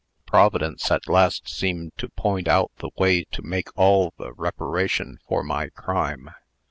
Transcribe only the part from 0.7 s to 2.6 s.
at last seemed to point